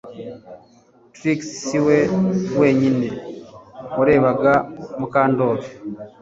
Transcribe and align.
Trix 1.15 1.39
si 1.65 1.77
we 1.85 1.97
wenyine 2.59 3.07
warebaga 3.97 4.53
Mukandoli 4.99 5.67